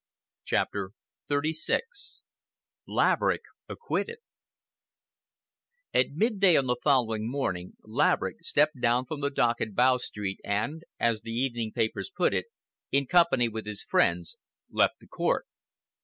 [0.45, 0.93] CHAPTER
[1.29, 1.81] XXXVI
[2.87, 4.17] LAVERICK ACQUITTED
[5.93, 9.97] At mid day on the following morning Laverick stepped down from the dock at Bow
[9.97, 12.47] Street and, as the evening papers put it,
[12.91, 14.37] "in company with his friends
[14.71, 15.45] left the court."